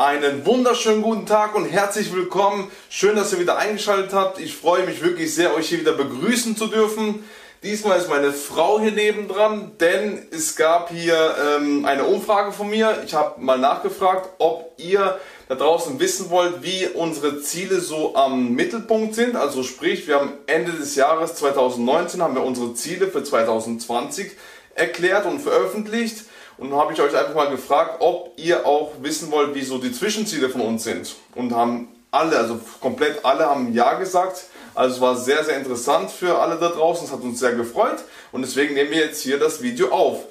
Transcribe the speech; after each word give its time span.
Einen 0.00 0.46
wunderschönen 0.46 1.02
guten 1.02 1.26
Tag 1.26 1.54
und 1.54 1.66
herzlich 1.66 2.10
willkommen. 2.14 2.70
Schön, 2.88 3.16
dass 3.16 3.34
ihr 3.34 3.38
wieder 3.38 3.58
eingeschaltet 3.58 4.14
habt. 4.14 4.40
Ich 4.40 4.56
freue 4.56 4.86
mich 4.86 5.02
wirklich 5.02 5.34
sehr, 5.34 5.54
euch 5.54 5.68
hier 5.68 5.80
wieder 5.80 5.92
begrüßen 5.92 6.56
zu 6.56 6.68
dürfen. 6.68 7.22
Diesmal 7.62 7.98
ist 7.98 8.08
meine 8.08 8.32
Frau 8.32 8.80
hier 8.80 8.92
nebendran, 8.92 9.72
denn 9.78 10.26
es 10.30 10.56
gab 10.56 10.88
hier 10.88 11.34
ähm, 11.58 11.84
eine 11.84 12.04
Umfrage 12.04 12.50
von 12.50 12.70
mir. 12.70 13.02
Ich 13.04 13.12
habe 13.12 13.42
mal 13.42 13.58
nachgefragt, 13.58 14.30
ob 14.38 14.72
ihr 14.78 15.20
da 15.50 15.54
draußen 15.54 16.00
wissen 16.00 16.30
wollt, 16.30 16.62
wie 16.62 16.86
unsere 16.86 17.42
Ziele 17.42 17.80
so 17.80 18.16
am 18.16 18.54
Mittelpunkt 18.54 19.14
sind. 19.14 19.36
Also 19.36 19.62
sprich, 19.62 20.08
wir 20.08 20.14
haben 20.14 20.32
Ende 20.46 20.72
des 20.72 20.94
Jahres 20.94 21.34
2019 21.34 22.22
haben 22.22 22.34
wir 22.34 22.42
unsere 22.42 22.72
Ziele 22.72 23.08
für 23.08 23.22
2020 23.22 24.30
erklärt 24.74 25.26
und 25.26 25.40
veröffentlicht. 25.40 26.24
Und 26.60 26.70
dann 26.70 26.78
habe 26.78 26.92
ich 26.92 27.00
euch 27.00 27.16
einfach 27.16 27.34
mal 27.34 27.48
gefragt, 27.48 27.96
ob 28.00 28.34
ihr 28.36 28.66
auch 28.66 28.92
wissen 29.00 29.30
wollt, 29.30 29.54
wie 29.54 29.62
so 29.62 29.78
die 29.78 29.92
Zwischenziele 29.92 30.50
von 30.50 30.60
uns 30.60 30.84
sind. 30.84 31.16
Und 31.34 31.54
haben 31.54 31.88
alle, 32.10 32.36
also 32.36 32.60
komplett 32.80 33.24
alle 33.24 33.46
haben 33.46 33.72
Ja 33.72 33.94
gesagt. 33.94 34.44
Also 34.74 34.96
es 34.96 35.00
war 35.00 35.16
sehr, 35.16 35.42
sehr 35.42 35.56
interessant 35.56 36.10
für 36.10 36.38
alle 36.38 36.56
da 36.56 36.68
draußen. 36.68 37.06
Es 37.06 37.12
hat 37.12 37.22
uns 37.22 37.40
sehr 37.40 37.54
gefreut. 37.54 38.04
Und 38.30 38.42
deswegen 38.42 38.74
nehmen 38.74 38.90
wir 38.90 38.98
jetzt 38.98 39.22
hier 39.22 39.38
das 39.38 39.62
Video 39.62 39.90
auf. 39.90 40.26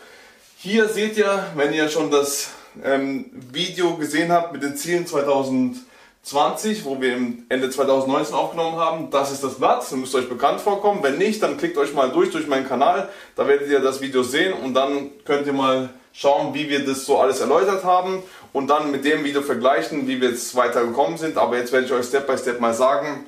Hier 0.56 0.88
seht 0.88 1.18
ihr, 1.18 1.48
wenn 1.56 1.74
ihr 1.74 1.90
schon 1.90 2.12
das 2.12 2.52
ähm, 2.84 3.32
Video 3.52 3.96
gesehen 3.96 4.32
habt 4.32 4.54
mit 4.54 4.62
den 4.62 4.78
Zielen 4.78 5.08
2020, 5.08 6.86
wo 6.86 7.02
wir 7.02 7.18
Ende 7.50 7.72
2019 7.72 8.36
aufgenommen 8.36 8.78
haben, 8.78 9.10
das 9.10 9.32
ist 9.32 9.44
das 9.44 9.56
Blatt. 9.56 9.82
Das 9.82 9.92
müsste 9.94 10.18
euch 10.18 10.30
bekannt 10.30 10.62
vorkommen. 10.62 11.02
Wenn 11.02 11.18
nicht, 11.18 11.42
dann 11.42 11.58
klickt 11.58 11.78
euch 11.80 11.96
mal 11.96 12.12
durch 12.12 12.30
durch 12.30 12.46
meinen 12.46 12.68
Kanal. 12.68 13.10
Da 13.36 13.48
werdet 13.48 13.68
ihr 13.68 13.80
das 13.80 14.00
Video 14.00 14.22
sehen 14.22 14.54
und 14.54 14.76
dann 14.76 15.10
könnt 15.26 15.48
ihr 15.48 15.54
mal 15.54 15.90
schauen, 16.14 16.54
wie 16.54 16.70
wir 16.70 16.86
das 16.86 17.06
so 17.06 17.20
alles 17.20 17.40
erläutert 17.40 17.84
haben 17.84 18.24
und 18.54 18.68
dann 18.68 18.92
mit 18.92 19.06
dem 19.06 19.24
Video 19.24 19.42
vergleichen, 19.42 20.08
wie 20.08 20.22
wir 20.22 20.30
jetzt 20.30 20.56
weitergekommen 20.56 21.18
sind. 21.18 21.38
Aber 21.38 21.58
jetzt 21.58 21.72
werde 21.72 21.86
ich 21.86 21.92
euch 21.92 22.06
Step 22.06 22.28
by 22.28 22.38
Step 22.38 22.60
mal 22.60 22.74
sagen, 22.74 23.26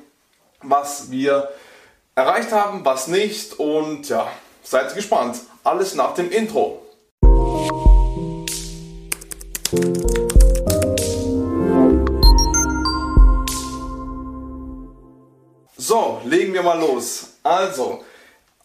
was 0.62 1.10
wir 1.10 1.48
erreicht 2.14 2.52
haben, 2.52 2.84
was 2.84 3.08
nicht 3.08 3.58
und 3.58 4.08
ja, 4.08 4.26
seid 4.62 4.94
gespannt. 4.94 5.36
Alles 5.64 5.94
nach 5.94 6.14
dem 6.14 6.30
Intro. 6.30 6.82
So, 15.76 16.20
legen 16.24 16.54
wir 16.54 16.62
mal 16.62 16.78
los. 16.78 17.30
Also, 17.42 18.04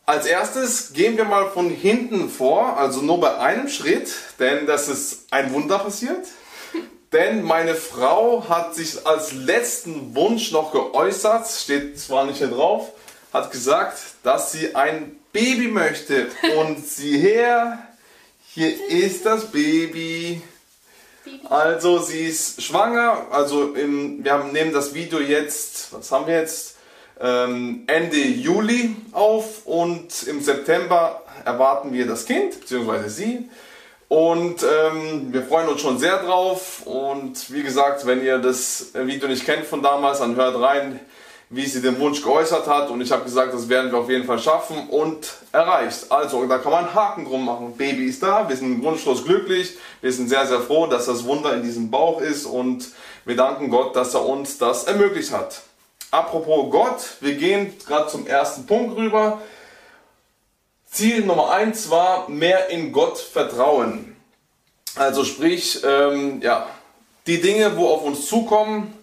als 0.08 0.26
erstes 0.26 0.94
gehen 0.94 1.18
wir 1.18 1.26
mal 1.26 1.52
von 1.52 1.70
hinten 1.70 2.30
vor, 2.30 2.78
also 2.78 3.02
nur 3.02 3.20
bei 3.20 3.38
einem 3.40 3.68
Schritt, 3.68 4.10
denn 4.40 4.66
das 4.66 4.88
ist 4.88 5.26
ein 5.32 5.54
Wunder 5.54 5.80
passiert. 5.80 6.26
Denn 7.12 7.44
meine 7.44 7.76
Frau 7.76 8.48
hat 8.48 8.74
sich 8.74 9.06
als 9.06 9.34
letzten 9.34 10.16
Wunsch 10.16 10.52
noch 10.52 10.72
geäußert, 10.72 11.48
steht 11.48 12.00
zwar 12.00 12.26
nicht 12.26 12.38
hier 12.38 12.48
drauf, 12.48 12.92
hat 13.34 13.52
gesagt, 13.52 13.98
dass 14.24 14.54
sie 14.54 14.76
ein 14.76 15.18
Baby 15.34 15.68
möchte. 15.68 16.28
Und 16.58 16.88
sieh 16.88 17.18
her, 17.18 17.80
hier 18.54 18.90
ist 18.90 19.26
das 19.26 19.52
Baby. 19.52 20.42
Also 21.50 22.00
sie 22.00 22.28
ist 22.28 22.64
schwanger, 22.64 23.28
also 23.32 23.74
im, 23.74 24.24
wir 24.24 24.32
haben, 24.32 24.54
nehmen 24.54 24.72
das 24.72 24.94
Video 24.94 25.20
jetzt, 25.20 25.92
was 25.92 26.10
haben 26.12 26.28
wir 26.28 26.40
jetzt? 26.40 26.77
Ähm, 27.20 27.84
Ende 27.88 28.18
Juli 28.18 28.96
auf 29.12 29.66
und 29.66 30.24
im 30.28 30.42
September 30.42 31.22
erwarten 31.46 31.94
wir 31.94 32.06
das 32.06 32.26
Kind, 32.26 32.60
beziehungsweise 32.60 33.10
sie. 33.10 33.50
Und 34.10 34.64
ähm, 34.64 35.34
wir 35.34 35.44
freuen 35.44 35.68
uns 35.68 35.82
schon 35.82 35.98
sehr 35.98 36.24
drauf. 36.24 36.84
Und 36.86 37.52
wie 37.52 37.64
gesagt, 37.64 38.06
wenn 38.06 38.24
ihr 38.24 38.38
das 38.38 38.92
Video 38.94 39.28
nicht 39.28 39.46
kennt 39.46 39.66
von 39.66 39.82
damals, 39.82 40.20
dann 40.20 40.36
hört 40.36 40.60
rein, 40.62 41.00
wie 41.50 41.66
sie 41.66 41.82
den 41.82 42.00
Wunsch 42.00 42.22
geäußert 42.22 42.68
hat. 42.68 42.90
Und 42.90 43.02
ich 43.02 43.12
habe 43.12 43.24
gesagt, 43.24 43.54
das 43.54 43.68
werden 43.68 43.92
wir 43.92 44.00
auf 44.00 44.10
jeden 44.10 44.26
Fall 44.26 44.40
schaffen 44.40 44.88
und 44.90 45.36
erreicht. 45.52 46.10
Also, 46.10 46.46
da 46.46 46.58
kann 46.58 46.72
man 46.72 46.86
einen 46.86 46.94
Haken 46.94 47.26
drum 47.26 47.44
machen. 47.46 47.76
Baby 47.78 48.06
ist 48.06 48.24
da, 48.24 48.48
wir 48.48 48.56
sind 48.56 48.82
wunschlos 48.82 49.26
glücklich. 49.26 49.78
Wir 50.02 50.14
sind 50.14 50.30
sehr, 50.30 50.46
sehr 50.46 50.62
froh, 50.62 50.88
dass 50.88 51.06
das 51.06 51.26
Wunder 51.26 51.54
in 51.54 51.64
diesem 51.64 51.92
Bauch 51.92 52.22
ist. 52.22 52.46
Und 52.46 52.90
wir 53.26 53.36
danken 53.36 53.70
Gott, 53.70 53.94
dass 53.96 54.14
er 54.14 54.26
uns 54.26 54.58
das 54.58 54.86
ermöglicht 54.86 55.34
hat. 55.34 55.64
Apropos 56.12 56.72
Gott, 56.72 57.18
wir 57.20 57.36
gehen 57.36 57.78
gerade 57.86 58.08
zum 58.08 58.28
ersten 58.28 58.66
Punkt 58.66 58.96
rüber. 58.96 59.42
Ziel 60.90 61.26
Nummer 61.26 61.52
eins 61.52 61.90
war 61.90 62.30
mehr 62.30 62.70
in 62.70 62.94
Gott 62.94 63.18
vertrauen. 63.18 64.16
Also 64.96 65.26
sprich, 65.26 65.84
ähm, 65.84 66.42
ja, 66.42 66.68
die 67.28 67.42
Dinge, 67.42 67.76
wo 67.76 67.90
auf 67.90 68.04
uns 68.04 68.28
zukommen, 68.28 68.98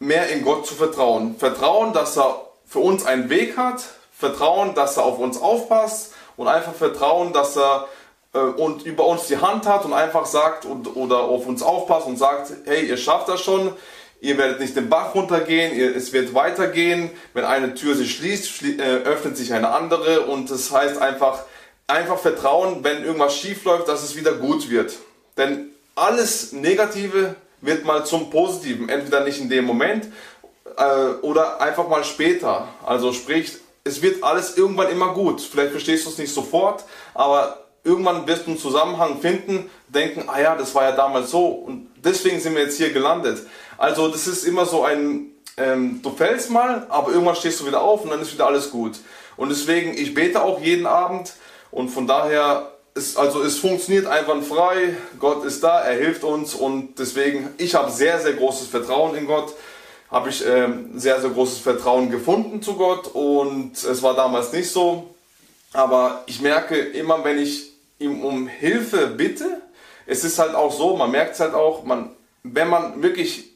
mehr 0.00 0.28
in 0.30 0.44
Gott 0.44 0.66
zu 0.66 0.74
vertrauen. 0.74 1.36
Vertrauen, 1.38 1.92
dass 1.92 2.18
er 2.18 2.48
für 2.66 2.80
uns 2.80 3.06
einen 3.06 3.30
Weg 3.30 3.56
hat, 3.56 3.84
Vertrauen, 4.12 4.74
dass 4.74 4.96
er 4.96 5.04
auf 5.04 5.20
uns 5.20 5.40
aufpasst 5.40 6.12
und 6.36 6.48
einfach 6.48 6.74
Vertrauen, 6.74 7.32
dass 7.32 7.56
er 7.56 7.86
äh, 8.34 8.38
und 8.38 8.84
über 8.84 9.06
uns 9.06 9.28
die 9.28 9.38
Hand 9.38 9.64
hat 9.66 9.84
und 9.84 9.92
einfach 9.92 10.26
sagt 10.26 10.64
und, 10.64 10.96
oder 10.96 11.20
auf 11.20 11.46
uns 11.46 11.62
aufpasst 11.62 12.08
und 12.08 12.16
sagt, 12.16 12.52
hey, 12.64 12.84
ihr 12.84 12.96
schafft 12.96 13.28
das 13.28 13.40
schon, 13.40 13.72
Ihr 14.20 14.36
werdet 14.36 14.58
nicht 14.58 14.74
den 14.74 14.88
Bach 14.88 15.14
runtergehen, 15.14 15.78
es 15.94 16.12
wird 16.12 16.34
weitergehen. 16.34 17.10
Wenn 17.34 17.44
eine 17.44 17.74
Tür 17.74 17.94
sich 17.94 18.16
schließt, 18.16 18.48
schli 18.48 18.76
äh, 18.78 19.02
öffnet 19.04 19.36
sich 19.36 19.52
eine 19.52 19.68
andere 19.68 20.22
und 20.22 20.50
das 20.50 20.72
heißt 20.72 21.00
einfach, 21.00 21.44
einfach 21.86 22.18
vertrauen, 22.18 22.82
wenn 22.82 23.04
irgendwas 23.04 23.36
schief 23.36 23.64
läuft, 23.64 23.86
dass 23.86 24.02
es 24.02 24.16
wieder 24.16 24.32
gut 24.32 24.70
wird. 24.70 24.94
Denn 25.36 25.70
alles 25.94 26.52
Negative 26.52 27.36
wird 27.60 27.84
mal 27.84 28.04
zum 28.04 28.30
Positiven, 28.30 28.88
entweder 28.88 29.24
nicht 29.24 29.40
in 29.40 29.48
dem 29.48 29.64
Moment 29.64 30.08
äh, 30.76 31.10
oder 31.22 31.60
einfach 31.60 31.88
mal 31.88 32.02
später. 32.02 32.68
Also 32.84 33.12
sprich, 33.12 33.56
es 33.84 34.02
wird 34.02 34.22
alles 34.24 34.56
irgendwann 34.56 34.90
immer 34.90 35.14
gut. 35.14 35.40
Vielleicht 35.40 35.70
verstehst 35.70 36.06
du 36.06 36.10
es 36.10 36.18
nicht 36.18 36.32
sofort, 36.32 36.84
aber 37.14 37.66
irgendwann 37.84 38.26
wirst 38.26 38.46
du 38.46 38.50
einen 38.50 38.58
Zusammenhang 38.58 39.20
finden, 39.20 39.70
denken, 39.88 40.24
ah 40.28 40.40
ja, 40.40 40.54
das 40.56 40.74
war 40.74 40.84
ja 40.84 40.92
damals 40.92 41.30
so 41.30 41.46
und 41.46 41.88
deswegen 41.96 42.40
sind 42.40 42.54
wir 42.54 42.62
jetzt 42.62 42.76
hier 42.76 42.92
gelandet. 42.92 43.46
Also 43.78 44.08
das 44.08 44.26
ist 44.26 44.44
immer 44.44 44.66
so 44.66 44.84
ein, 44.84 45.30
ähm, 45.56 46.00
du 46.02 46.10
fällst 46.10 46.50
mal, 46.50 46.86
aber 46.90 47.12
irgendwann 47.12 47.36
stehst 47.36 47.60
du 47.60 47.66
wieder 47.66 47.80
auf 47.80 48.04
und 48.04 48.10
dann 48.10 48.20
ist 48.20 48.34
wieder 48.34 48.46
alles 48.46 48.70
gut. 48.70 48.98
Und 49.36 49.48
deswegen, 49.48 49.96
ich 49.96 50.12
bete 50.12 50.42
auch 50.42 50.60
jeden 50.60 50.86
Abend 50.86 51.32
und 51.70 51.88
von 51.88 52.06
daher, 52.06 52.72
ist, 52.94 53.16
also 53.16 53.42
es 53.42 53.58
funktioniert 53.58 54.06
einwandfrei, 54.06 54.96
Gott 55.20 55.44
ist 55.44 55.62
da, 55.62 55.80
er 55.80 55.96
hilft 55.96 56.24
uns 56.24 56.54
und 56.54 56.98
deswegen, 56.98 57.48
ich 57.56 57.74
habe 57.76 57.90
sehr, 57.90 58.18
sehr 58.20 58.32
großes 58.32 58.68
Vertrauen 58.68 59.14
in 59.14 59.26
Gott 59.26 59.54
habe 60.10 60.30
ich 60.30 60.44
ähm, 60.46 60.98
sehr, 60.98 61.20
sehr 61.20 61.30
großes 61.30 61.58
Vertrauen 61.58 62.10
gefunden 62.10 62.62
zu 62.62 62.74
Gott 62.74 63.08
und 63.08 63.72
es 63.72 64.02
war 64.02 64.14
damals 64.14 64.52
nicht 64.52 64.70
so. 64.70 65.14
Aber 65.72 66.22
ich 66.26 66.40
merke 66.40 66.78
immer, 66.78 67.24
wenn 67.24 67.38
ich 67.38 67.72
ihm 67.98 68.24
um 68.24 68.48
Hilfe 68.48 69.08
bitte, 69.08 69.60
es 70.06 70.24
ist 70.24 70.38
halt 70.38 70.54
auch 70.54 70.72
so, 70.72 70.96
man 70.96 71.10
merkt 71.10 71.34
es 71.34 71.40
halt 71.40 71.54
auch, 71.54 71.84
man, 71.84 72.10
wenn 72.42 72.68
man 72.68 73.02
wirklich 73.02 73.50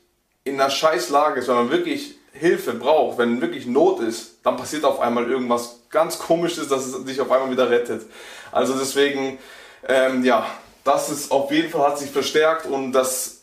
in 0.44 0.60
einer 0.60 0.70
Scheißlage 0.70 1.40
ist, 1.40 1.48
wenn 1.48 1.56
man 1.56 1.70
wirklich 1.70 2.16
Hilfe 2.32 2.72
braucht, 2.74 3.18
wenn 3.18 3.40
wirklich 3.40 3.66
Not 3.66 4.00
ist, 4.00 4.38
dann 4.42 4.56
passiert 4.56 4.84
auf 4.84 5.00
einmal 5.00 5.28
irgendwas 5.30 5.80
ganz 5.90 6.18
komisches, 6.18 6.68
dass 6.68 6.86
es 6.86 6.94
sich 7.04 7.20
auf 7.20 7.30
einmal 7.30 7.50
wieder 7.50 7.70
rettet. 7.70 8.06
Also 8.50 8.74
deswegen, 8.74 9.38
ähm, 9.86 10.24
ja, 10.24 10.46
das 10.84 11.10
ist 11.10 11.30
auf 11.30 11.50
jeden 11.52 11.70
Fall 11.70 11.86
hat 11.86 11.98
sich 11.98 12.10
verstärkt 12.10 12.66
und 12.66 12.92
das, 12.92 13.42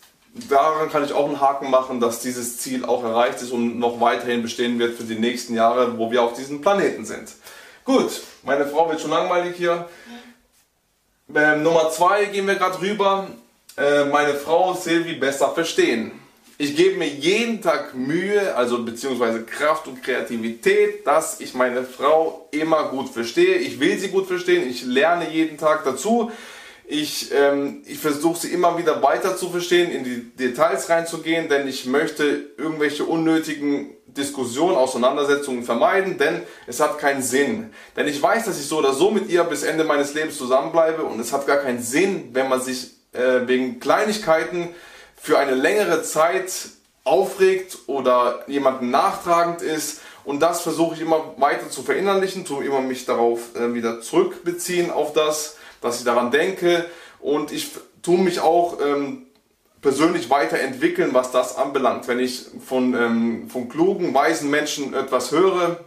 daran 0.49 0.89
kann 0.89 1.05
ich 1.05 1.13
auch 1.13 1.25
einen 1.25 1.39
Haken 1.39 1.69
machen, 1.69 1.99
dass 1.99 2.19
dieses 2.19 2.57
Ziel 2.57 2.83
auch 2.83 3.03
erreicht 3.03 3.41
ist 3.41 3.51
und 3.51 3.79
noch 3.79 4.01
weiterhin 4.01 4.41
bestehen 4.41 4.79
wird 4.79 4.97
für 4.97 5.03
die 5.03 5.19
nächsten 5.19 5.53
Jahre, 5.53 5.97
wo 5.97 6.11
wir 6.11 6.23
auf 6.23 6.33
diesem 6.33 6.61
Planeten 6.61 7.05
sind. 7.05 7.29
Gut, 7.85 8.21
meine 8.43 8.67
Frau 8.67 8.89
wird 8.89 8.99
schon 8.99 9.11
langweilig 9.11 9.55
hier. 9.55 9.87
Ähm, 11.33 11.63
Nummer 11.63 11.91
zwei 11.91 12.25
gehen 12.25 12.47
wir 12.47 12.55
gerade 12.55 12.81
rüber. 12.81 13.27
Äh, 13.77 14.05
meine 14.05 14.33
Frau 14.33 14.73
Silvi 14.73 15.13
besser 15.13 15.49
verstehen. 15.51 16.11
Ich 16.61 16.75
gebe 16.75 16.97
mir 16.97 17.07
jeden 17.07 17.61
Tag 17.61 17.95
Mühe, 17.95 18.53
also 18.53 18.83
beziehungsweise 18.83 19.43
Kraft 19.43 19.87
und 19.87 20.03
Kreativität, 20.03 21.07
dass 21.07 21.39
ich 21.39 21.53
meine 21.53 21.85
Frau 21.85 22.49
immer 22.51 22.89
gut 22.89 23.07
verstehe. 23.07 23.55
Ich 23.55 23.79
will 23.79 23.97
sie 23.97 24.09
gut 24.09 24.27
verstehen, 24.27 24.69
ich 24.69 24.83
lerne 24.83 25.31
jeden 25.31 25.57
Tag 25.57 25.85
dazu. 25.85 26.33
Ich, 26.85 27.31
ähm, 27.33 27.81
ich 27.85 27.99
versuche 27.99 28.41
sie 28.41 28.49
immer 28.51 28.77
wieder 28.77 29.01
weiter 29.01 29.37
zu 29.37 29.49
verstehen, 29.49 29.89
in 29.89 30.03
die 30.03 30.35
Details 30.35 30.89
reinzugehen, 30.89 31.47
denn 31.47 31.65
ich 31.65 31.85
möchte 31.85 32.49
irgendwelche 32.57 33.05
unnötigen 33.05 33.91
Diskussionen, 34.07 34.75
Auseinandersetzungen 34.75 35.63
vermeiden, 35.63 36.17
denn 36.17 36.41
es 36.67 36.81
hat 36.81 36.99
keinen 36.99 37.21
Sinn. 37.21 37.69
Denn 37.95 38.05
ich 38.05 38.21
weiß, 38.21 38.43
dass 38.43 38.59
ich 38.59 38.65
so 38.65 38.79
oder 38.79 38.91
so 38.91 39.11
mit 39.11 39.29
ihr 39.29 39.45
bis 39.45 39.63
Ende 39.63 39.85
meines 39.85 40.13
Lebens 40.13 40.37
zusammenbleibe 40.37 41.03
und 41.03 41.21
es 41.21 41.31
hat 41.31 41.47
gar 41.47 41.59
keinen 41.59 41.81
Sinn, 41.81 42.31
wenn 42.33 42.49
man 42.49 42.61
sich 42.61 42.95
äh, 43.13 43.47
wegen 43.47 43.79
Kleinigkeiten 43.79 44.75
für 45.21 45.37
eine 45.37 45.55
längere 45.55 46.03
Zeit 46.03 46.51
aufregt 47.03 47.79
oder 47.87 48.43
jemanden 48.47 48.89
nachtragend 48.89 49.61
ist. 49.61 50.01
Und 50.23 50.41
das 50.41 50.61
versuche 50.61 50.95
ich 50.95 51.01
immer 51.01 51.33
weiter 51.37 51.69
zu 51.69 51.81
verinnerlichen, 51.81 52.45
tue 52.45 52.65
immer 52.65 52.81
mich 52.81 53.05
darauf 53.05 53.55
äh, 53.55 53.73
wieder 53.73 54.01
zurückbeziehen 54.01 54.91
auf 54.91 55.13
das, 55.13 55.57
dass 55.81 55.99
ich 55.99 56.05
daran 56.05 56.31
denke. 56.31 56.85
Und 57.19 57.51
ich 57.51 57.71
tue 58.01 58.17
mich 58.17 58.39
auch 58.39 58.79
ähm, 58.81 59.27
persönlich 59.81 60.29
weiterentwickeln, 60.29 61.13
was 61.13 61.31
das 61.31 61.57
anbelangt. 61.57 62.07
Wenn 62.07 62.19
ich 62.19 62.45
von, 62.65 62.93
ähm, 62.93 63.49
von 63.49 63.69
klugen, 63.69 64.13
weisen 64.13 64.49
Menschen 64.49 64.93
etwas 64.93 65.31
höre 65.31 65.79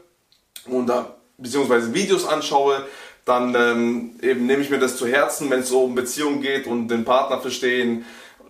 und 0.66 0.86
da 0.88 1.14
beziehungsweise 1.38 1.94
Videos 1.94 2.26
anschaue, 2.26 2.86
dann 3.24 3.54
ähm, 3.54 4.16
eben 4.20 4.46
nehme 4.46 4.62
ich 4.62 4.70
mir 4.70 4.78
das 4.78 4.96
zu 4.96 5.06
Herzen, 5.06 5.50
wenn 5.50 5.60
es 5.60 5.68
so 5.68 5.84
um 5.84 5.94
Beziehungen 5.94 6.40
geht 6.40 6.66
und 6.66 6.88
den 6.88 7.04
Partner 7.04 7.38
verstehen. 7.38 8.04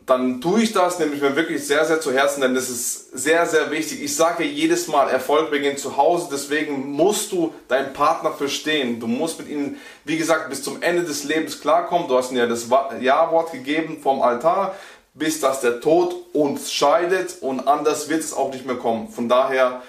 Dann 0.06 0.40
tue 0.40 0.62
ich 0.62 0.72
das, 0.72 0.98
nehme 0.98 1.14
ich 1.14 1.22
mir 1.22 1.36
wirklich 1.36 1.64
sehr, 1.64 1.84
sehr 1.84 2.00
zu 2.00 2.12
Herzen, 2.12 2.40
denn 2.40 2.54
das 2.54 2.68
ist 2.68 3.16
sehr, 3.16 3.46
sehr 3.46 3.70
wichtig. 3.70 4.02
Ich 4.02 4.16
sage 4.16 4.42
jedes 4.42 4.88
Mal, 4.88 5.08
Erfolg 5.08 5.50
beginnt 5.50 5.78
zu 5.78 5.96
Hause, 5.96 6.28
deswegen 6.32 6.90
musst 6.90 7.30
du 7.30 7.52
deinen 7.68 7.92
Partner 7.92 8.32
verstehen. 8.32 8.98
Du 8.98 9.06
musst 9.06 9.38
mit 9.38 9.48
ihm, 9.48 9.76
wie 10.04 10.16
gesagt, 10.16 10.50
bis 10.50 10.62
zum 10.62 10.82
Ende 10.82 11.04
des 11.04 11.24
Lebens 11.24 11.60
klarkommen. 11.60 12.08
Du 12.08 12.16
hast 12.16 12.32
ihm 12.32 12.38
ja 12.38 12.46
das 12.46 12.66
Ja-Wort 13.00 13.52
gegeben 13.52 13.98
vom 14.02 14.22
Altar, 14.22 14.74
bis 15.14 15.40
dass 15.40 15.60
der 15.60 15.80
Tod 15.80 16.14
uns 16.32 16.72
scheidet 16.72 17.36
und 17.40 17.68
anders 17.68 18.08
wird 18.08 18.20
es 18.20 18.32
auch 18.32 18.52
nicht 18.52 18.66
mehr 18.66 18.76
kommen. 18.76 19.08
Von 19.08 19.28
daher, 19.28 19.82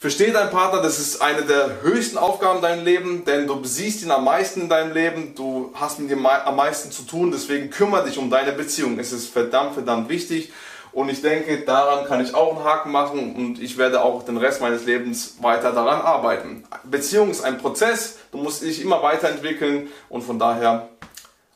Verstehe 0.00 0.32
deinen 0.32 0.48
Partner, 0.48 0.80
das 0.80 0.98
ist 0.98 1.20
eine 1.20 1.42
der 1.42 1.82
höchsten 1.82 2.16
Aufgaben 2.16 2.56
in 2.56 2.62
deinem 2.62 2.84
Leben, 2.86 3.24
denn 3.26 3.46
du 3.46 3.62
siehst 3.64 4.02
ihn 4.02 4.10
am 4.10 4.24
meisten 4.24 4.62
in 4.62 4.68
deinem 4.70 4.94
Leben, 4.94 5.34
du 5.34 5.74
hast 5.74 5.98
mit 5.98 6.10
ihm 6.10 6.24
am 6.24 6.56
meisten 6.56 6.90
zu 6.90 7.02
tun, 7.02 7.30
deswegen 7.30 7.68
kümmere 7.68 8.06
dich 8.06 8.16
um 8.16 8.30
deine 8.30 8.52
Beziehung. 8.52 8.98
Es 8.98 9.12
ist 9.12 9.30
verdammt, 9.30 9.74
verdammt 9.74 10.08
wichtig 10.08 10.54
und 10.92 11.10
ich 11.10 11.20
denke, 11.20 11.66
daran 11.66 12.06
kann 12.06 12.24
ich 12.24 12.34
auch 12.34 12.56
einen 12.56 12.64
Haken 12.64 12.90
machen 12.92 13.36
und 13.36 13.60
ich 13.60 13.76
werde 13.76 14.02
auch 14.02 14.22
den 14.22 14.38
Rest 14.38 14.62
meines 14.62 14.86
Lebens 14.86 15.34
weiter 15.42 15.70
daran 15.72 16.00
arbeiten. 16.00 16.64
Beziehung 16.84 17.30
ist 17.30 17.44
ein 17.44 17.58
Prozess, 17.58 18.16
du 18.32 18.38
musst 18.38 18.62
dich 18.62 18.80
immer 18.80 19.02
weiterentwickeln 19.02 19.88
und 20.08 20.22
von 20.22 20.38
daher 20.38 20.88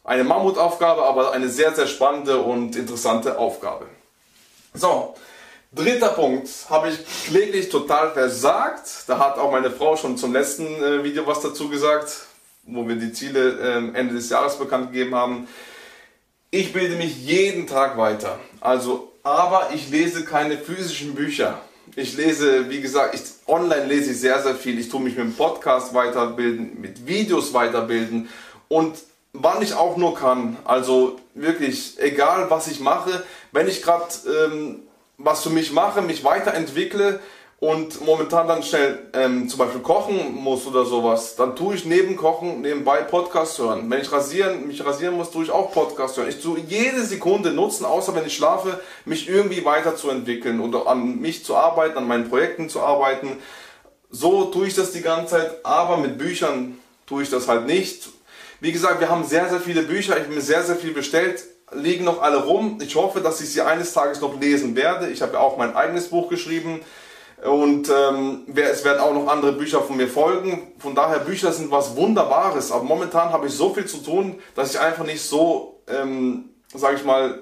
eine 0.04 0.22
Mammutaufgabe, 0.22 1.02
aber 1.02 1.32
eine 1.32 1.48
sehr, 1.48 1.74
sehr 1.74 1.86
spannende 1.86 2.42
und 2.42 2.76
interessante 2.76 3.38
Aufgabe. 3.38 3.86
So, 4.74 5.14
Dritter 5.74 6.10
Punkt, 6.10 6.48
habe 6.70 6.88
ich 6.90 6.98
kläglich 7.26 7.68
total 7.68 8.12
versagt. 8.12 9.08
Da 9.08 9.18
hat 9.18 9.38
auch 9.38 9.50
meine 9.50 9.72
Frau 9.72 9.96
schon 9.96 10.16
zum 10.16 10.32
letzten 10.32 10.66
äh, 10.66 11.02
Video 11.02 11.26
was 11.26 11.40
dazu 11.40 11.68
gesagt, 11.68 12.26
wo 12.62 12.86
wir 12.86 12.94
die 12.94 13.12
Ziele 13.12 13.58
äh, 13.58 13.98
Ende 13.98 14.14
des 14.14 14.30
Jahres 14.30 14.56
bekannt 14.56 14.92
gegeben 14.92 15.16
haben. 15.16 15.48
Ich 16.52 16.72
bilde 16.72 16.94
mich 16.94 17.16
jeden 17.18 17.66
Tag 17.66 17.96
weiter. 17.96 18.38
Also, 18.60 19.12
aber 19.24 19.70
ich 19.74 19.90
lese 19.90 20.24
keine 20.24 20.58
physischen 20.58 21.16
Bücher. 21.16 21.60
Ich 21.96 22.16
lese, 22.16 22.70
wie 22.70 22.80
gesagt, 22.80 23.16
ich, 23.16 23.22
online 23.48 23.86
lese 23.86 24.12
ich 24.12 24.20
sehr, 24.20 24.40
sehr 24.40 24.54
viel. 24.54 24.78
Ich 24.78 24.88
tue 24.88 25.00
mich 25.00 25.16
mit 25.16 25.24
dem 25.24 25.34
Podcast 25.34 25.92
weiterbilden, 25.92 26.80
mit 26.80 27.06
Videos 27.06 27.52
weiterbilden 27.52 28.28
und 28.68 28.96
wann 29.32 29.60
ich 29.60 29.74
auch 29.74 29.96
nur 29.96 30.14
kann. 30.14 30.56
Also 30.64 31.18
wirklich, 31.34 31.98
egal 31.98 32.48
was 32.48 32.68
ich 32.68 32.78
mache, 32.78 33.24
wenn 33.50 33.66
ich 33.66 33.82
gerade 33.82 34.06
ähm, 34.26 34.83
was 35.18 35.42
für 35.42 35.50
mich 35.50 35.72
mache, 35.72 36.02
mich 36.02 36.24
weiterentwickle 36.24 37.20
und 37.60 38.04
momentan 38.04 38.46
dann 38.46 38.62
schnell 38.62 38.98
ähm, 39.14 39.48
zum 39.48 39.58
Beispiel 39.58 39.80
kochen 39.80 40.34
muss 40.34 40.66
oder 40.66 40.84
sowas, 40.84 41.36
dann 41.36 41.56
tue 41.56 41.74
ich 41.74 41.84
neben 41.84 42.16
Kochen 42.16 42.60
nebenbei 42.60 42.98
Podcast 42.98 43.58
hören. 43.58 43.88
Wenn 43.88 44.02
ich 44.02 44.12
rasieren, 44.12 44.66
mich 44.66 44.84
rasieren 44.84 45.16
muss, 45.16 45.30
tue 45.30 45.44
ich 45.44 45.50
auch 45.50 45.72
Podcast 45.72 46.16
hören. 46.16 46.28
Ich 46.28 46.42
tue 46.42 46.58
jede 46.60 47.02
Sekunde 47.04 47.52
nutzen, 47.52 47.86
außer 47.86 48.14
wenn 48.14 48.26
ich 48.26 48.36
schlafe, 48.36 48.80
mich 49.04 49.28
irgendwie 49.28 49.64
weiterzuentwickeln 49.64 50.60
oder 50.60 50.88
an 50.88 51.20
mich 51.20 51.44
zu 51.44 51.56
arbeiten, 51.56 51.96
an 51.96 52.06
meinen 52.06 52.28
Projekten 52.28 52.68
zu 52.68 52.80
arbeiten. 52.80 53.38
So 54.10 54.46
tue 54.46 54.66
ich 54.66 54.74
das 54.74 54.92
die 54.92 55.00
ganze 55.00 55.36
Zeit, 55.36 55.64
aber 55.64 55.96
mit 55.96 56.18
Büchern 56.18 56.78
tue 57.06 57.22
ich 57.22 57.30
das 57.30 57.48
halt 57.48 57.66
nicht. 57.66 58.08
Wie 58.60 58.72
gesagt, 58.72 59.00
wir 59.00 59.08
haben 59.08 59.24
sehr, 59.24 59.48
sehr 59.48 59.60
viele 59.60 59.82
Bücher. 59.82 60.16
Ich 60.16 60.24
habe 60.24 60.34
mir 60.34 60.40
sehr, 60.40 60.64
sehr 60.64 60.76
viel 60.76 60.92
bestellt 60.92 61.44
liegen 61.74 62.04
noch 62.04 62.22
alle 62.22 62.44
rum. 62.44 62.78
Ich 62.82 62.96
hoffe, 62.96 63.20
dass 63.20 63.40
ich 63.40 63.50
sie 63.50 63.62
eines 63.62 63.92
Tages 63.92 64.20
noch 64.20 64.40
lesen 64.40 64.76
werde. 64.76 65.08
Ich 65.08 65.22
habe 65.22 65.34
ja 65.34 65.40
auch 65.40 65.56
mein 65.56 65.74
eigenes 65.76 66.08
Buch 66.08 66.28
geschrieben 66.28 66.80
und 67.42 67.90
ähm, 67.90 68.44
es 68.54 68.84
werden 68.84 69.00
auch 69.00 69.12
noch 69.12 69.28
andere 69.28 69.52
Bücher 69.52 69.82
von 69.82 69.96
mir 69.96 70.08
folgen. 70.08 70.72
Von 70.78 70.94
daher, 70.94 71.18
Bücher 71.18 71.52
sind 71.52 71.70
was 71.70 71.94
Wunderbares. 71.94 72.72
Aber 72.72 72.84
momentan 72.84 73.30
habe 73.32 73.48
ich 73.48 73.52
so 73.52 73.74
viel 73.74 73.84
zu 73.84 73.98
tun, 73.98 74.38
dass 74.54 74.72
ich 74.72 74.80
einfach 74.80 75.04
nicht 75.04 75.20
so, 75.20 75.82
ähm, 75.88 76.50
sage 76.72 76.96
ich 76.96 77.04
mal, 77.04 77.40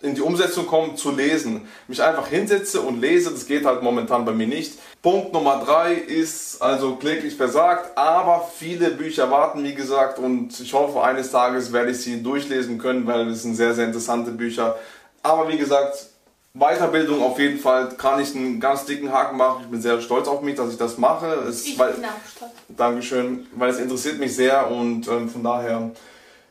in 0.00 0.14
die 0.14 0.20
Umsetzung 0.20 0.66
komme, 0.66 0.94
zu 0.94 1.10
lesen. 1.10 1.66
Mich 1.88 2.02
einfach 2.02 2.28
hinsetze 2.28 2.80
und 2.80 3.00
lese, 3.00 3.30
das 3.30 3.46
geht 3.46 3.64
halt 3.64 3.82
momentan 3.82 4.24
bei 4.24 4.32
mir 4.32 4.46
nicht. 4.46 4.78
Punkt 5.02 5.32
Nummer 5.32 5.60
drei 5.64 5.94
ist 5.94 6.62
also 6.62 6.94
kläglich 6.94 7.34
versagt, 7.34 7.98
aber 7.98 8.48
viele 8.56 8.90
Bücher 8.90 9.28
warten, 9.32 9.64
wie 9.64 9.74
gesagt, 9.74 10.20
und 10.20 10.58
ich 10.60 10.72
hoffe, 10.72 11.02
eines 11.02 11.32
Tages 11.32 11.72
werde 11.72 11.90
ich 11.90 12.00
sie 12.00 12.22
durchlesen 12.22 12.78
können, 12.78 13.04
weil 13.04 13.28
es 13.28 13.42
sind 13.42 13.56
sehr, 13.56 13.74
sehr 13.74 13.86
interessante 13.86 14.30
Bücher. 14.30 14.76
Aber 15.24 15.48
wie 15.48 15.58
gesagt, 15.58 16.06
Weiterbildung 16.54 17.20
auf 17.20 17.36
jeden 17.40 17.58
Fall 17.58 17.88
kann 17.96 18.20
ich 18.20 18.36
einen 18.36 18.60
ganz 18.60 18.84
dicken 18.84 19.10
Haken 19.10 19.38
machen. 19.38 19.62
Ich 19.64 19.70
bin 19.70 19.82
sehr 19.82 20.00
stolz 20.00 20.28
auf 20.28 20.40
mich, 20.40 20.54
dass 20.54 20.70
ich 20.70 20.78
das 20.78 20.98
mache. 20.98 21.26
Es, 21.48 21.66
ich 21.66 21.76
weil, 21.76 21.94
bin 21.94 22.04
auch 22.04 22.10
stolz. 22.36 22.52
Dankeschön, 22.68 23.46
weil 23.56 23.70
es 23.70 23.80
interessiert 23.80 24.20
mich 24.20 24.36
sehr 24.36 24.70
und 24.70 25.08
ähm, 25.08 25.28
von 25.28 25.42
daher 25.42 25.90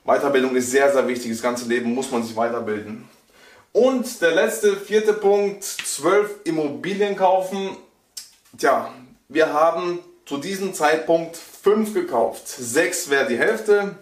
Weiterbildung 0.03 0.57
ist 0.57 0.71
sehr, 0.71 0.91
sehr 0.91 1.07
wichtig. 1.07 1.31
Das 1.31 1.41
ganze 1.41 1.69
Leben 1.69 1.93
muss 1.93 2.11
man 2.11 2.21
sich 2.21 2.35
weiterbilden. 2.35 3.07
Und 3.71 4.21
der 4.21 4.31
letzte, 4.31 4.75
vierte 4.75 5.13
Punkt, 5.13 5.63
zwölf 5.63 6.39
Immobilien 6.43 7.15
kaufen. 7.15 7.77
Tja, 8.61 8.93
wir 9.27 9.53
haben 9.53 9.97
zu 10.23 10.37
diesem 10.37 10.75
Zeitpunkt 10.75 11.35
fünf 11.35 11.95
gekauft. 11.95 12.47
Sechs 12.47 13.09
wäre 13.09 13.25
die 13.25 13.39
Hälfte. 13.39 13.95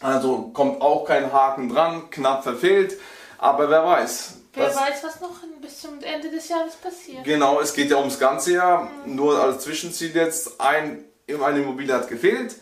Also 0.00 0.50
kommt 0.52 0.80
auch 0.80 1.04
kein 1.04 1.32
Haken 1.32 1.68
dran, 1.68 2.10
knapp 2.10 2.42
verfehlt. 2.42 2.98
Aber 3.38 3.70
wer 3.70 3.84
weiß. 3.84 4.38
Wer 4.54 4.74
weiß, 4.74 5.04
was 5.04 5.20
noch 5.20 5.36
bis 5.62 5.80
zum 5.80 6.02
Ende 6.02 6.28
des 6.28 6.48
Jahres 6.48 6.74
passiert. 6.74 7.22
Genau, 7.22 7.60
es 7.60 7.72
geht 7.72 7.88
ja 7.88 7.98
ums 7.98 8.18
ganze 8.18 8.54
Jahr. 8.54 8.90
Mhm. 9.06 9.14
Nur 9.14 9.40
als 9.40 9.62
Zwischenziel 9.62 10.12
jetzt, 10.12 10.60
ein, 10.60 11.04
eine 11.28 11.60
Immobilie 11.60 11.94
hat 11.94 12.08
gefehlt. 12.08 12.56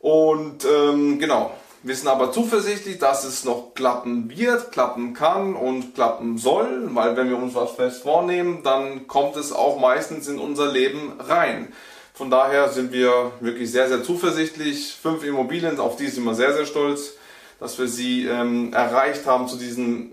Und 0.00 0.64
ähm, 0.64 1.20
genau, 1.20 1.52
wir 1.84 1.96
sind 1.96 2.08
aber 2.08 2.30
zuversichtlich, 2.30 2.98
dass 2.98 3.24
es 3.24 3.44
noch 3.44 3.74
klappen 3.74 4.30
wird, 4.30 4.70
klappen 4.70 5.14
kann 5.14 5.54
und 5.54 5.94
klappen 5.94 6.38
soll, 6.38 6.88
weil 6.94 7.16
wenn 7.16 7.28
wir 7.28 7.36
uns 7.36 7.54
was 7.54 7.72
fest 7.72 8.02
vornehmen, 8.02 8.62
dann 8.62 9.08
kommt 9.08 9.36
es 9.36 9.52
auch 9.52 9.80
meistens 9.80 10.28
in 10.28 10.38
unser 10.38 10.70
Leben 10.70 11.14
rein. 11.18 11.72
Von 12.14 12.30
daher 12.30 12.68
sind 12.68 12.92
wir 12.92 13.32
wirklich 13.40 13.72
sehr, 13.72 13.88
sehr 13.88 14.04
zuversichtlich. 14.04 14.96
Fünf 15.02 15.24
Immobilien, 15.24 15.80
auf 15.80 15.96
die 15.96 16.06
sind 16.06 16.24
wir 16.24 16.34
sehr, 16.34 16.52
sehr 16.52 16.66
stolz, 16.66 17.14
dass 17.58 17.78
wir 17.78 17.88
sie 17.88 18.26
ähm, 18.26 18.72
erreicht 18.72 19.26
haben 19.26 19.48
zu 19.48 19.56
diesem 19.56 20.12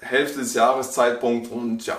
Hälfte 0.00 0.40
des 0.40 0.54
Jahreszeitpunkt 0.54 1.50
und 1.50 1.86
ja, 1.86 1.98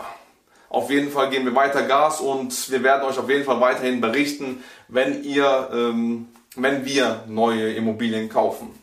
auf 0.69 0.89
jeden 0.89 1.11
Fall 1.11 1.29
geben 1.29 1.45
wir 1.45 1.55
weiter 1.55 1.83
Gas 1.83 2.21
und 2.21 2.71
wir 2.71 2.81
werden 2.81 3.03
euch 3.03 3.19
auf 3.19 3.29
jeden 3.29 3.43
Fall 3.43 3.59
weiterhin 3.59 3.99
berichten, 3.99 4.63
wenn 4.87 5.23
ihr, 5.25 5.69
ähm, 5.73 6.29
wenn 6.55 6.85
wir 6.85 7.25
neue 7.27 7.73
Immobilien 7.73 8.29
kaufen. 8.29 8.80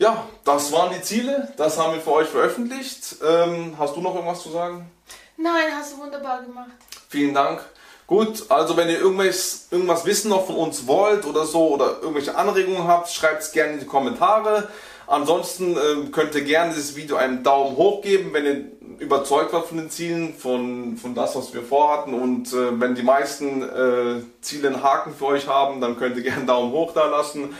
Ja, 0.00 0.24
das 0.46 0.72
waren 0.72 0.94
die 0.94 1.02
Ziele, 1.02 1.52
das 1.58 1.78
haben 1.78 1.92
wir 1.92 2.00
für 2.00 2.12
euch 2.12 2.28
veröffentlicht. 2.28 3.16
Ähm, 3.22 3.74
hast 3.78 3.94
du 3.94 4.00
noch 4.00 4.14
irgendwas 4.14 4.42
zu 4.42 4.48
sagen? 4.48 4.90
Nein, 5.36 5.66
hast 5.78 5.92
du 5.92 5.98
wunderbar 5.98 6.40
gemacht. 6.40 6.70
Vielen 7.10 7.34
Dank. 7.34 7.60
Gut, 8.06 8.46
also 8.48 8.78
wenn 8.78 8.88
ihr 8.88 8.98
irgendwas, 8.98 9.66
irgendwas 9.70 10.06
wissen 10.06 10.30
noch 10.30 10.46
von 10.46 10.56
uns 10.56 10.86
wollt 10.86 11.26
oder 11.26 11.44
so 11.44 11.74
oder 11.74 11.98
irgendwelche 12.00 12.34
Anregungen 12.34 12.88
habt, 12.88 13.10
schreibt 13.10 13.42
es 13.42 13.52
gerne 13.52 13.74
in 13.74 13.80
die 13.80 13.84
Kommentare. 13.84 14.68
Ansonsten 15.06 15.76
äh, 15.76 16.08
könnt 16.10 16.34
ihr 16.34 16.44
gerne 16.44 16.72
dieses 16.72 16.96
Video 16.96 17.16
einen 17.16 17.42
Daumen 17.42 17.76
hoch 17.76 18.00
geben, 18.00 18.32
wenn 18.32 18.46
ihr 18.46 18.64
überzeugt 19.00 19.52
wart 19.52 19.66
von 19.66 19.76
den 19.76 19.90
Zielen, 19.90 20.32
von, 20.32 20.96
von 20.96 21.14
das, 21.14 21.36
was 21.36 21.52
wir 21.52 21.62
vorhatten. 21.62 22.14
Und 22.14 22.54
äh, 22.54 22.80
wenn 22.80 22.94
die 22.94 23.02
meisten 23.02 23.60
äh, 23.60 24.22
Ziele 24.40 24.68
einen 24.68 24.82
Haken 24.82 25.14
für 25.14 25.26
euch 25.26 25.46
haben, 25.46 25.82
dann 25.82 25.98
könnt 25.98 26.16
ihr 26.16 26.22
gerne 26.22 26.38
einen 26.38 26.46
Daumen 26.46 26.72
hoch 26.72 26.94
da 26.94 27.04
lassen. 27.04 27.54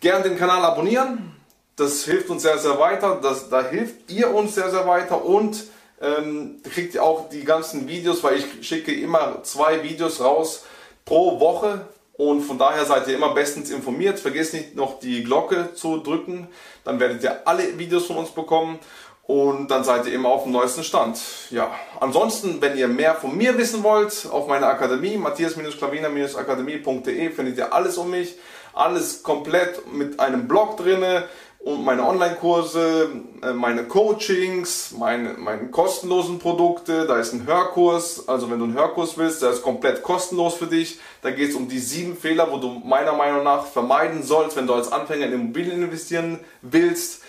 Gerne 0.00 0.24
den 0.24 0.36
Kanal 0.36 0.64
abonnieren 0.64 1.33
das 1.76 2.04
hilft 2.04 2.30
uns 2.30 2.42
sehr, 2.42 2.58
sehr 2.58 2.78
weiter. 2.78 3.18
Das, 3.22 3.48
da 3.48 3.62
hilft 3.62 4.10
ihr 4.10 4.32
uns 4.32 4.54
sehr, 4.54 4.70
sehr 4.70 4.86
weiter 4.86 5.24
und 5.24 5.64
ähm, 6.00 6.60
kriegt 6.62 6.94
ihr 6.94 7.02
auch 7.02 7.28
die 7.28 7.44
ganzen 7.44 7.88
Videos, 7.88 8.22
weil 8.22 8.38
ich 8.38 8.66
schicke 8.66 8.94
immer 8.94 9.42
zwei 9.42 9.82
Videos 9.82 10.20
raus 10.20 10.64
pro 11.04 11.40
Woche 11.40 11.86
und 12.16 12.42
von 12.42 12.58
daher 12.58 12.84
seid 12.84 13.08
ihr 13.08 13.16
immer 13.16 13.34
bestens 13.34 13.70
informiert. 13.70 14.20
Vergesst 14.20 14.54
nicht 14.54 14.76
noch 14.76 15.00
die 15.00 15.24
Glocke 15.24 15.74
zu 15.74 15.98
drücken, 15.98 16.46
dann 16.84 17.00
werdet 17.00 17.22
ihr 17.22 17.46
alle 17.46 17.78
Videos 17.78 18.06
von 18.06 18.18
uns 18.18 18.30
bekommen 18.30 18.78
und 19.26 19.70
dann 19.70 19.84
seid 19.84 20.06
ihr 20.06 20.12
immer 20.12 20.28
auf 20.28 20.42
dem 20.44 20.52
neuesten 20.52 20.84
Stand. 20.84 21.18
Ja, 21.50 21.74
ansonsten, 21.98 22.60
wenn 22.60 22.76
ihr 22.76 22.88
mehr 22.88 23.14
von 23.14 23.34
mir 23.36 23.56
wissen 23.58 23.82
wollt, 23.82 24.28
auf 24.30 24.46
meiner 24.46 24.68
Akademie, 24.68 25.16
matthias-klavina-akademie.de 25.16 27.30
findet 27.30 27.58
ihr 27.58 27.72
alles 27.72 27.98
um 27.98 28.10
mich. 28.10 28.36
Alles 28.74 29.22
komplett 29.22 29.90
mit 29.92 30.20
einem 30.20 30.46
Blog 30.48 30.76
drinne 30.76 31.24
und 31.64 31.82
meine 31.82 32.06
Online-Kurse, 32.06 33.08
äh, 33.42 33.52
meine 33.54 33.84
Coachings, 33.84 34.94
meine, 34.98 35.30
meine 35.38 35.70
kostenlosen 35.70 36.38
Produkte, 36.38 37.06
da 37.06 37.18
ist 37.18 37.32
ein 37.32 37.46
Hörkurs, 37.46 38.28
also 38.28 38.50
wenn 38.50 38.58
du 38.58 38.66
einen 38.66 38.74
Hörkurs 38.74 39.16
willst, 39.16 39.40
der 39.40 39.50
ist 39.50 39.62
komplett 39.62 40.02
kostenlos 40.02 40.54
für 40.54 40.66
dich. 40.66 40.98
Da 41.22 41.30
geht 41.30 41.50
es 41.50 41.56
um 41.56 41.66
die 41.66 41.78
sieben 41.78 42.18
Fehler, 42.18 42.50
wo 42.50 42.58
du 42.58 42.68
meiner 42.84 43.14
Meinung 43.14 43.44
nach 43.44 43.64
vermeiden 43.64 44.22
sollst, 44.22 44.56
wenn 44.56 44.66
du 44.66 44.74
als 44.74 44.92
Anfänger 44.92 45.24
in 45.26 45.32
Immobilien 45.32 45.82
investieren 45.82 46.40
willst. 46.60 47.22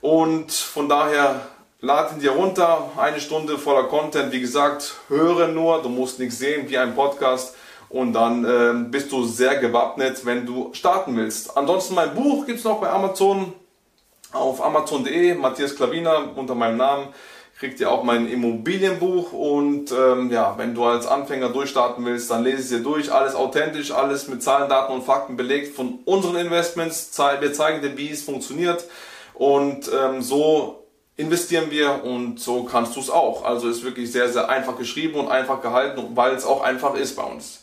Und 0.00 0.50
von 0.50 0.88
daher 0.88 1.42
lad 1.80 2.12
ihn 2.12 2.18
dir 2.18 2.32
runter, 2.32 2.90
eine 2.96 3.20
Stunde 3.20 3.56
voller 3.56 3.84
Content. 3.84 4.32
Wie 4.32 4.40
gesagt, 4.40 4.94
höre 5.08 5.46
nur, 5.46 5.80
du 5.82 5.88
musst 5.88 6.18
nichts 6.18 6.38
sehen 6.38 6.68
wie 6.68 6.76
ein 6.76 6.96
Podcast 6.96 7.54
und 7.88 8.14
dann 8.14 8.44
äh, 8.44 8.88
bist 8.90 9.12
du 9.12 9.24
sehr 9.24 9.58
gewappnet, 9.58 10.26
wenn 10.26 10.44
du 10.44 10.70
starten 10.72 11.16
willst. 11.16 11.56
Ansonsten 11.56 11.94
mein 11.94 12.16
Buch 12.16 12.46
gibt 12.46 12.58
es 12.58 12.64
noch 12.64 12.80
bei 12.80 12.90
Amazon 12.90 13.52
auf 14.36 14.62
amazon.de, 14.62 15.34
Matthias 15.34 15.74
Klaviner 15.76 16.36
unter 16.36 16.54
meinem 16.54 16.76
Namen 16.76 17.08
kriegt 17.58 17.80
ihr 17.80 17.90
auch 17.90 18.02
mein 18.02 18.28
Immobilienbuch 18.28 19.32
und 19.32 19.90
ähm, 19.90 20.30
ja, 20.30 20.54
wenn 20.58 20.74
du 20.74 20.84
als 20.84 21.06
Anfänger 21.06 21.48
durchstarten 21.48 22.04
willst, 22.04 22.30
dann 22.30 22.44
lese 22.44 22.58
es 22.58 22.68
dir 22.68 22.80
durch, 22.80 23.10
alles 23.10 23.34
authentisch, 23.34 23.92
alles 23.92 24.28
mit 24.28 24.42
Zahlen, 24.42 24.68
Daten 24.68 24.92
und 24.92 25.04
Fakten 25.04 25.36
belegt 25.36 25.74
von 25.74 26.00
unseren 26.04 26.36
Investments. 26.36 27.18
Wir 27.40 27.52
zeigen 27.54 27.80
dir, 27.80 27.96
wie 27.96 28.10
es 28.10 28.22
funktioniert 28.22 28.84
und 29.32 29.90
ähm, 29.90 30.20
so 30.20 30.86
investieren 31.16 31.70
wir 31.70 32.04
und 32.04 32.38
so 32.40 32.64
kannst 32.64 32.94
du 32.94 33.00
es 33.00 33.08
auch. 33.08 33.44
Also 33.44 33.70
ist 33.70 33.84
wirklich 33.84 34.12
sehr, 34.12 34.28
sehr 34.28 34.50
einfach 34.50 34.76
geschrieben 34.76 35.18
und 35.18 35.28
einfach 35.28 35.62
gehalten, 35.62 36.10
weil 36.14 36.34
es 36.34 36.44
auch 36.44 36.62
einfach 36.62 36.94
ist 36.94 37.16
bei 37.16 37.22
uns. 37.22 37.62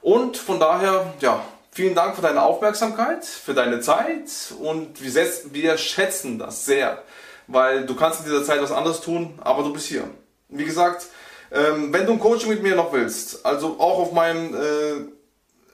Und 0.00 0.36
von 0.36 0.58
daher, 0.58 1.14
ja, 1.20 1.40
vielen 1.78 1.94
Dank 1.94 2.16
für 2.16 2.22
deine 2.22 2.42
Aufmerksamkeit, 2.42 3.24
für 3.24 3.54
deine 3.54 3.80
Zeit 3.80 4.52
und 4.60 5.02
wir, 5.02 5.14
wir 5.52 5.78
schätzen 5.78 6.38
das 6.38 6.64
sehr 6.64 7.02
weil 7.48 7.86
du 7.86 7.96
kannst 7.96 8.20
in 8.20 8.26
dieser 8.26 8.44
Zeit 8.44 8.62
was 8.62 8.70
anderes 8.70 9.00
tun, 9.00 9.34
aber 9.40 9.64
du 9.64 9.72
bist 9.72 9.86
hier. 9.86 10.04
Wie 10.48 10.64
gesagt, 10.64 11.06
ähm, 11.50 11.92
wenn 11.92 12.06
du 12.06 12.12
ein 12.12 12.20
Coaching 12.20 12.50
mit 12.50 12.62
mir 12.62 12.76
noch 12.76 12.92
willst, 12.92 13.44
also 13.44 13.76
auch 13.80 13.98
auf 13.98 14.12
meinem 14.12 14.54
äh, 14.54 15.08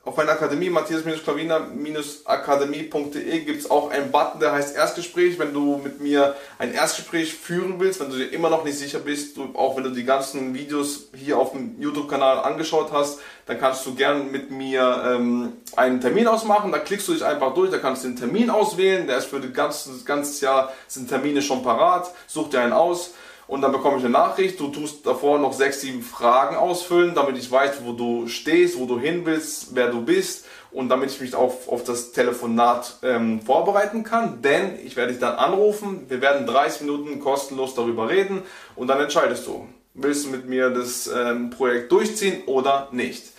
auf 0.04 0.16
meiner 0.18 0.32
Akademie, 0.32 0.68
matthias-klaviner-akademie.de 0.68 3.40
gibt 3.40 3.61
es 3.61 3.70
auch 3.70 3.90
einen 3.90 4.11
Button, 4.11 4.38
der 4.38 4.52
heißt 4.52 4.76
Erstgespräch. 4.76 5.38
Wenn 5.38 5.54
du 5.54 5.80
mit 5.82 5.99
mir 6.00 6.37
ein 6.58 6.75
Erstgespräch 6.75 7.32
führen 7.32 7.80
willst, 7.80 8.00
wenn 8.00 8.11
du 8.11 8.18
dir 8.18 8.30
immer 8.32 8.50
noch 8.50 8.64
nicht 8.64 8.78
sicher 8.78 8.99
bist, 8.99 9.38
auch 9.54 9.76
wenn 9.76 9.84
du 9.84 9.90
die 9.90 10.04
ganzen 10.04 10.52
Videos 10.52 11.08
hier 11.16 11.38
auf 11.38 11.52
dem 11.52 11.80
YouTube-Kanal 11.80 12.40
angeschaut 12.40 12.92
hast, 12.92 13.20
dann 13.46 13.58
kannst 13.58 13.87
du 13.87 13.94
gern 13.94 14.30
mit 14.30 14.50
mir 14.50 15.04
ähm, 15.06 15.54
einen 15.75 16.02
Termin 16.02 16.26
ausmachen. 16.26 16.70
Da 16.70 16.80
klickst 16.80 17.08
du 17.08 17.14
dich 17.14 17.25
einfach 17.25 17.54
durch, 17.54 17.70
da 17.70 17.78
kannst 17.78 18.04
du 18.04 18.08
den 18.08 18.16
Termin 18.16 18.50
auswählen. 18.50 19.06
Der 19.06 19.16
ist 19.16 19.28
für 19.28 19.40
das 19.40 19.54
ganze, 19.54 20.04
ganze 20.04 20.44
Jahr, 20.44 20.70
sind 20.87 21.08
Termine 21.08 21.40
schon 21.40 21.62
parat. 21.62 22.12
Such 22.26 22.50
dir 22.50 22.61
einen 22.61 22.75
aus 22.75 23.14
und 23.46 23.62
dann 23.62 23.72
bekomme 23.72 23.98
ich 23.98 24.04
eine 24.04 24.12
Nachricht. 24.12 24.58
Du 24.58 24.68
tust 24.68 25.06
davor 25.06 25.38
noch 25.38 25.52
sechs, 25.52 25.80
sieben 25.80 26.02
Fragen 26.02 26.56
ausfüllen, 26.56 27.14
damit 27.14 27.36
ich 27.36 27.50
weiß, 27.50 27.84
wo 27.84 27.92
du 27.92 28.26
stehst, 28.28 28.78
wo 28.78 28.86
du 28.86 28.98
hin 28.98 29.22
willst, 29.24 29.74
wer 29.74 29.88
du 29.88 30.02
bist 30.02 30.46
und 30.70 30.88
damit 30.88 31.10
ich 31.10 31.20
mich 31.20 31.34
auf, 31.34 31.68
auf 31.68 31.84
das 31.84 32.12
Telefonat 32.12 32.98
ähm, 33.02 33.40
vorbereiten 33.40 34.02
kann. 34.02 34.42
Denn 34.42 34.78
ich 34.84 34.96
werde 34.96 35.12
dich 35.12 35.20
dann 35.20 35.36
anrufen, 35.36 36.06
wir 36.08 36.20
werden 36.20 36.46
30 36.46 36.82
Minuten 36.82 37.20
kostenlos 37.20 37.74
darüber 37.74 38.08
reden 38.08 38.42
und 38.74 38.88
dann 38.88 39.00
entscheidest 39.00 39.46
du, 39.46 39.68
willst 39.94 40.26
du 40.26 40.30
mit 40.30 40.48
mir 40.48 40.70
das 40.70 41.06
ähm, 41.06 41.50
Projekt 41.50 41.92
durchziehen 41.92 42.42
oder 42.46 42.88
nicht. 42.92 43.33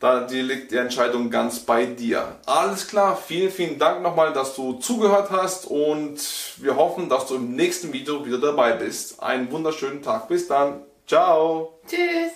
Da 0.00 0.22
die 0.22 0.40
liegt 0.40 0.72
die 0.72 0.78
Entscheidung 0.78 1.28
ganz 1.28 1.60
bei 1.60 1.84
dir. 1.84 2.36
Alles 2.46 2.88
klar, 2.88 3.16
vielen, 3.16 3.50
vielen 3.50 3.78
Dank 3.78 4.02
nochmal, 4.02 4.32
dass 4.32 4.56
du 4.56 4.72
zugehört 4.72 5.30
hast 5.30 5.66
und 5.66 6.18
wir 6.56 6.76
hoffen, 6.76 7.10
dass 7.10 7.26
du 7.26 7.36
im 7.36 7.54
nächsten 7.54 7.92
Video 7.92 8.24
wieder 8.24 8.38
dabei 8.38 8.72
bist. 8.72 9.22
Einen 9.22 9.52
wunderschönen 9.52 10.02
Tag. 10.02 10.26
Bis 10.28 10.48
dann. 10.48 10.84
Ciao. 11.06 11.80
Tschüss. 11.86 12.32